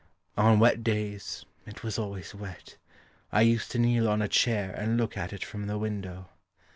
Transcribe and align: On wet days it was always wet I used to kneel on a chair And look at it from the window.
On 0.35 0.57
wet 0.57 0.83
days 0.83 1.45
it 1.67 1.83
was 1.83 1.99
always 1.99 2.33
wet 2.33 2.75
I 3.31 3.41
used 3.41 3.69
to 3.73 3.77
kneel 3.77 4.09
on 4.09 4.19
a 4.23 4.27
chair 4.27 4.71
And 4.71 4.97
look 4.97 5.15
at 5.15 5.31
it 5.31 5.45
from 5.45 5.67
the 5.67 5.77
window. 5.77 6.27